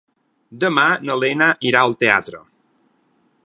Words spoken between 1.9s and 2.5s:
teatre.